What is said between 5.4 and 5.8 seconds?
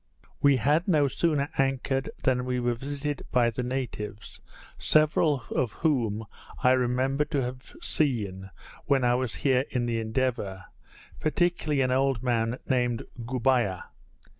of